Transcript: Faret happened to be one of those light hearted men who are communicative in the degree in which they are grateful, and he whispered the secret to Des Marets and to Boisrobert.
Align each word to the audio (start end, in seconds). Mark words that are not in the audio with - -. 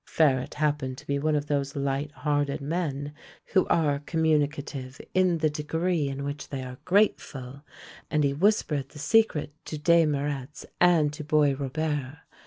Faret 0.07 0.55
happened 0.55 0.97
to 0.97 1.05
be 1.05 1.19
one 1.19 1.35
of 1.35 1.45
those 1.45 1.75
light 1.75 2.11
hearted 2.11 2.59
men 2.59 3.13
who 3.53 3.67
are 3.67 3.99
communicative 3.99 4.99
in 5.13 5.37
the 5.37 5.49
degree 5.51 6.07
in 6.07 6.23
which 6.23 6.49
they 6.49 6.63
are 6.63 6.79
grateful, 6.85 7.63
and 8.09 8.23
he 8.23 8.33
whispered 8.33 8.89
the 8.89 8.97
secret 8.97 9.53
to 9.63 9.77
Des 9.77 10.07
Marets 10.07 10.65
and 10.79 11.13
to 11.13 11.23
Boisrobert. 11.23 12.17